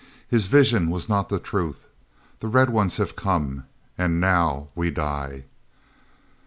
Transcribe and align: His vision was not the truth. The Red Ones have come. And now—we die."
His 0.27 0.47
vision 0.47 0.89
was 0.89 1.07
not 1.07 1.29
the 1.29 1.37
truth. 1.37 1.85
The 2.39 2.47
Red 2.47 2.71
Ones 2.71 2.97
have 2.97 3.15
come. 3.15 3.65
And 3.99 4.19
now—we 4.19 4.89
die." 4.89 5.43